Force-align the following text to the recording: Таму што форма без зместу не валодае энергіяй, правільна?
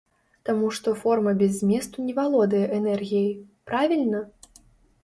Таму 0.47 0.69
што 0.77 0.93
форма 1.01 1.33
без 1.41 1.51
зместу 1.61 2.07
не 2.09 2.17
валодае 2.21 2.63
энергіяй, 2.79 3.31
правільна? 3.71 4.25